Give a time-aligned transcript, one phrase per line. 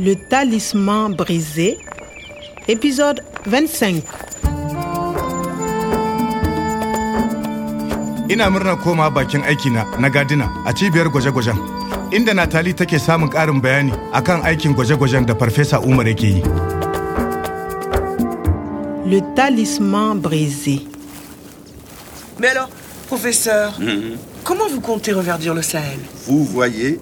[0.00, 1.78] Le talisman brisé,
[2.68, 4.02] épisode 25.
[8.30, 11.58] Ina murnar koma bakin aikina na gadina a cibiyar gwaje-gwajen,
[12.12, 16.42] inda Natali take samun ƙarin bayani akan aikin gwaje-gwajen da Farfesa Umar yake yi.
[19.06, 20.80] Le talisman brisé.
[22.40, 22.70] Mais alors,
[23.08, 23.74] professeur,
[24.42, 25.98] comment vous comptez reverdir le Sahel?
[26.26, 26.98] Vous voyez,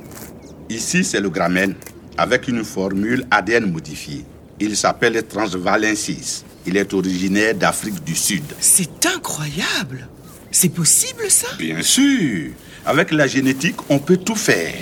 [0.69, 1.75] ici c'est le Gramène
[2.21, 4.27] avec une formule ADN modifiée.
[4.61, 6.45] Il s'appelle Transvalensis.
[6.67, 8.45] Il est originaire d'Afrique du Sud.
[8.61, 10.07] C'est incroyable
[10.51, 11.49] C'est possible ça?
[11.59, 12.51] Bien sûr,
[12.85, 14.75] avec la génétique, on peut tout faire.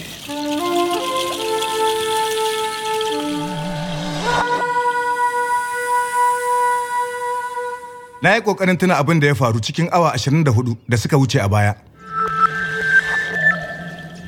[8.21, 11.47] Na yi ƙoƙarin tuna abin da ya faru cikin awa 24 da suka wuce a
[11.49, 11.77] baya.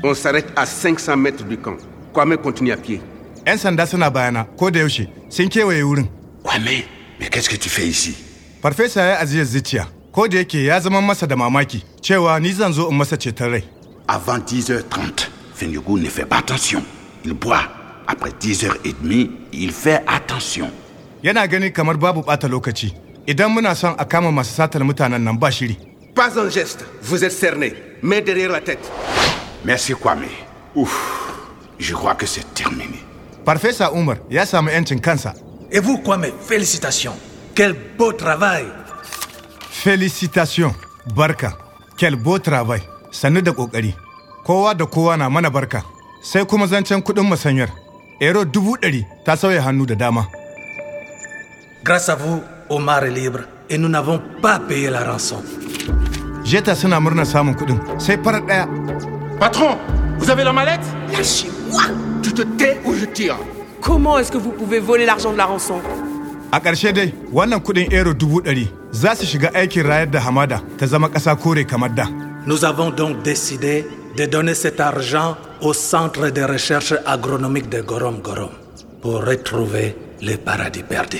[0.04, 1.76] On s'arrête à 500 mètres du camp.
[2.12, 3.00] Kwame continue à pied.
[3.46, 6.06] 'Yan sanda suna bayana ko da yaushe sun kewaye wurin.
[6.42, 6.84] Kwame,
[7.18, 8.14] mais qu'est-ce que tu fais ici?
[8.62, 12.72] Farfesa ya ajiyar zuciya ko da yake ya zama masa da mamaki cewa ni zan
[12.72, 13.64] zo in masa ceton rai.
[14.08, 16.82] Avant 10h30, Fenyugu ne fait pas attention.
[17.24, 17.62] Il boit.
[18.06, 20.68] Après 10h30, il fait attention.
[21.22, 22.92] Yana gani kamar babu ɓata lokaci.
[23.26, 25.78] Idan muna son a kama masu satar mutanen nan ba shiri.
[26.14, 26.84] Pas un geste.
[27.02, 27.72] Vous êtes cerné.
[28.02, 28.90] Main derrière la tête.
[29.64, 30.24] Merci Kwame.
[30.74, 31.29] Ouf,
[31.80, 33.02] je crois que c'est terminé.
[33.44, 35.34] Farfesa Umar ya samu 'yancin kansa.
[35.72, 37.14] Et vous, Kwame, félicitations.
[37.54, 38.66] Quel beau travail.
[39.70, 40.74] Félicitations,
[41.14, 41.56] barka,
[41.96, 43.94] quel beau travail, sannu da ƙoƙari.
[44.44, 45.82] Kowa da kowa na mana barka,
[46.22, 47.68] sai kuma zancen kuɗin musanyar.
[48.20, 50.26] Ero dubu ɗari ta sauya hannu da dama.
[51.82, 55.42] Grâce à vous, Omar est libre et nous n'avons pas payé la rançon.
[56.44, 58.68] Jeta suna murnar samun kuɗin, sai farar ɗaya.
[59.38, 59.78] Patron,
[60.18, 60.84] vous avez la mallette?
[61.12, 61.59] Lâchez-moi
[62.22, 63.36] Tu te tais ou je tire?
[63.80, 65.80] Comment est-ce que vous pouvez voler l'argent de la rançon?
[66.52, 70.60] A ƙarshe dai, wannan kuɗin ero dubu ɗari za su shiga aikin rayar da hamada
[70.78, 72.06] ta zama ƙasa kore kamar da.
[72.46, 73.86] Nous avons donc décidé
[74.16, 78.50] de donner cet argent au Centre de recherche agronomique de Gorom Gorom
[79.00, 81.18] pour retrouver le paradis perdu.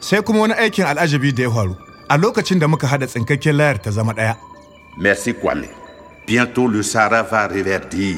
[0.00, 1.76] Sai kuma wani aikin al'ajabi da ya faru.
[2.08, 4.36] A lokacin da muka haɗa tsinkakken layar ta zama ɗaya.
[4.98, 5.68] Merci Kwame.
[6.26, 8.16] Bientôt le Sahara va reverdir.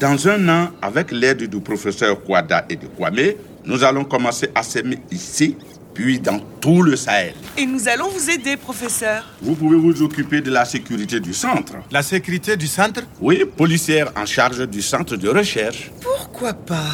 [0.00, 3.34] Dans un an, avec l'aide du professeur Kwada et de Kwame,
[3.66, 5.58] nous allons commencer à s'aimer ici,
[5.92, 7.34] puis dans tout le Sahel.
[7.58, 9.22] Et nous allons vous aider, professeur.
[9.42, 11.74] Vous pouvez vous occuper de la sécurité du centre.
[11.90, 13.02] La sécurité du centre?
[13.20, 15.90] Oui, policière en charge du centre de recherche.
[16.00, 16.92] Pourquoi pas?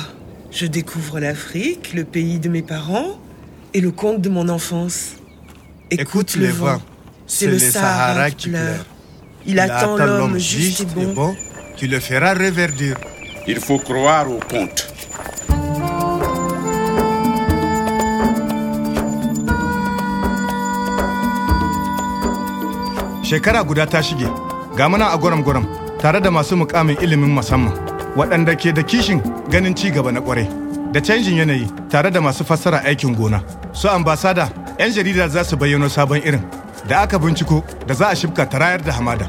[0.51, 3.21] Je découvre l'Afrique, le pays de mes parents
[3.73, 5.13] et le conte de mon enfance.
[5.93, 6.83] Écoute, le vent,
[7.29, 8.85] c'est le Sahara qui pleure.
[9.47, 11.37] Il attend l'homme juste et bon.
[11.77, 12.97] Qui le fera reverdir.
[13.47, 14.89] Il faut croire au conte.
[23.23, 24.27] Shekara guda ta shige,
[24.77, 25.67] ga muna a gwaram-gwaram
[26.01, 27.73] tare da masu mukamin ilimin musamman,
[28.17, 29.21] waɗanda ke da kishin
[29.51, 30.47] ganin ci gaba na ƙwarai,
[30.93, 33.43] da canjin yanayi tare da masu fassara aikin gona.
[33.73, 34.49] Su ambasada,
[34.79, 36.43] 'yan jarida za su bayyano sabon irin
[36.89, 39.27] da aka binciko da za a shifka ta rayar da hamada.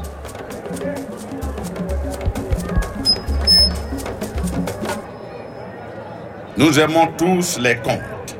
[6.58, 8.36] Nous aimons tous les contes.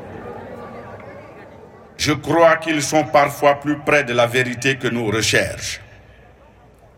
[1.95, 5.79] Je crois qu'ils sont parfois plus près de la vérité que nos recherches.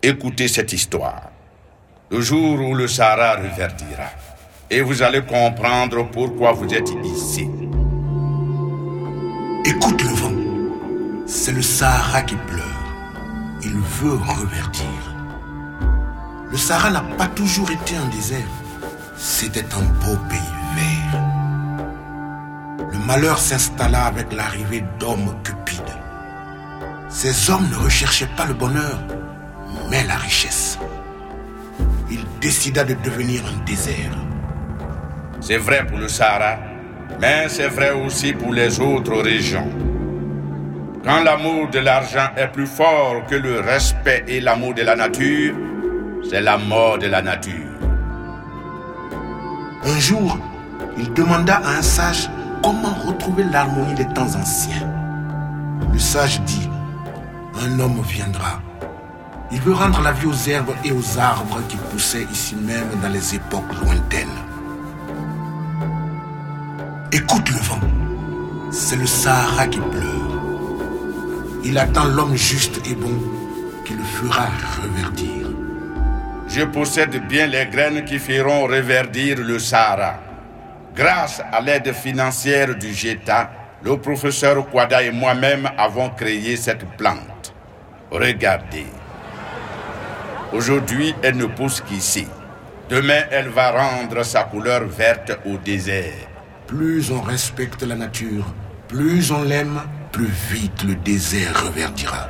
[0.02, 1.30] Écoutez cette histoire.
[2.10, 4.10] Le jour où le Sahara reverdira.
[4.72, 7.48] Et vous allez comprendre pourquoi vous êtes ici.
[9.64, 11.28] Écoute le vent.
[11.28, 12.66] C'est le Sahara qui pleure.
[13.62, 15.16] Il veut reverdir.
[16.50, 18.40] Le Sahara n'a pas toujours été un désert.
[19.16, 20.61] C'était un beau pays
[23.12, 25.98] malheur s'installa avec l'arrivée d'hommes cupides.
[27.10, 29.00] Ces hommes ne recherchaient pas le bonheur,
[29.90, 30.80] mais la richesse.
[32.10, 34.16] Il décida de devenir un désert.
[35.42, 36.58] C'est vrai pour le Sahara,
[37.20, 39.70] mais c'est vrai aussi pour les autres régions.
[41.04, 45.54] Quand l'amour de l'argent est plus fort que le respect et l'amour de la nature,
[46.30, 47.76] c'est la mort de la nature.
[49.84, 50.40] Un jour,
[50.98, 52.30] il demanda à un sage
[52.62, 54.88] comment retrouver l'harmonie des temps anciens?
[55.92, 56.70] Le sage dit,
[57.62, 58.62] un homme viendra.
[59.52, 63.10] Il veut rendre la vie aux herbes et aux arbres qui poussaient ici même dans
[63.10, 64.28] les époques lointaines.
[67.12, 67.80] Écoute le vent.
[68.72, 70.40] C'est le Sahara qui pleure.
[71.66, 73.20] Il attend l'homme juste et bon
[73.84, 74.46] qui le fera
[74.82, 75.48] reverdir.
[76.48, 80.31] Je possède bien les graines qui feront reverdir le Sahara.
[80.96, 83.50] Grâce à l'aide financière du GETA,
[83.84, 87.54] le professeur Kwada et moi-même avons créé cette plante.
[88.12, 88.86] Regardez.
[90.52, 92.28] Aujourd'hui, elle ne pousse qu'ici.
[92.90, 96.28] Demain, elle va rendre sa couleur verte au désert.
[96.68, 98.46] Plus on respecte la nature,
[98.90, 102.30] plus on l'aime, plus vite le désert reverdira.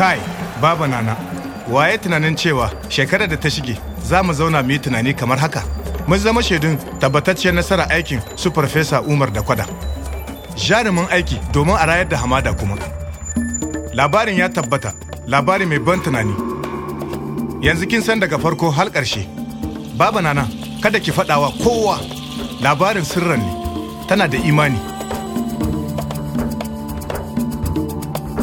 [0.00, 0.18] Kai,
[0.62, 1.14] baba nana,
[1.68, 5.60] waye tunanin cewa shekarar da ta shige za mu zauna mu yi tunani kamar haka?
[6.08, 9.66] Mun zama shaidun tabbatacciyar nasara aikin su Farfesa Umar da Kwada.
[10.56, 12.76] Jarumin aiki domin a rayar da hamada kuma.
[13.92, 14.94] Labarin ya tabbata,
[15.26, 16.32] labari mai ban tunani.
[17.60, 19.26] Yanzu kin san daga farko har ƙarshe.
[19.98, 20.48] Baba nana,
[20.80, 22.00] kada ki faɗawa kowa
[22.64, 23.52] labarin sirran ne,
[24.08, 24.80] tana da imani.